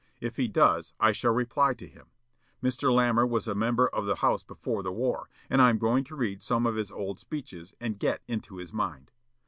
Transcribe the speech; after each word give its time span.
If 0.19 0.37
he 0.37 0.47
does, 0.47 0.93
I 0.99 1.11
shall 1.11 1.29
reply 1.31 1.75
to 1.75 1.85
him. 1.87 2.07
Mr. 2.63 2.91
Lamar 2.91 3.23
was 3.27 3.47
a 3.47 3.53
member 3.53 3.87
of 3.87 4.07
the 4.07 4.15
House 4.15 4.41
before 4.41 4.81
the 4.81 4.91
war; 4.91 5.29
and 5.47 5.61
I 5.61 5.69
am 5.69 5.77
going 5.77 6.03
to 6.05 6.15
read 6.15 6.41
some 6.41 6.65
of 6.65 6.73
his 6.73 6.91
old 6.91 7.19
speeches, 7.19 7.75
and 7.79 7.99
get 7.99 8.23
into 8.27 8.55
his 8.57 8.73
mind.' 8.73 9.11